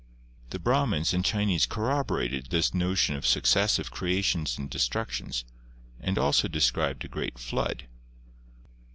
The 0.49 0.57
Brahmins 0.57 1.13
and 1.13 1.23
Chinese 1.23 1.67
corroborated 1.67 2.47
this 2.49 2.73
notion 2.73 3.15
of 3.15 3.23
successive 3.23 3.91
creations 3.91 4.57
and 4.57 4.67
destructions 4.67 5.45
and 5.99 6.17
also 6.17 6.47
described 6.47 7.05
a 7.05 7.07
great 7.07 7.37
flood. 7.37 7.85